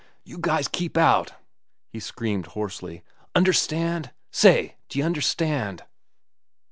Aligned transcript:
"You 0.23 0.39
guys 0.39 0.67
keep 0.67 0.97
out!" 0.97 1.33
he 1.87 1.99
screamed 1.99 2.47
hoarsely. 2.57 3.03
"Understand? 3.35 4.11
Say, 4.31 4.77
d'ye 4.89 5.05
understand?" 5.05 5.83